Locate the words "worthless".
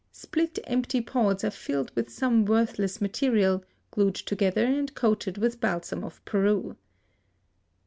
2.43-2.99